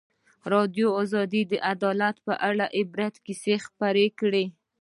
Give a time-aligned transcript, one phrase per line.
[1.03, 4.45] ازادي راډیو د عدالت په اړه د عبرت کیسې خبر کړي.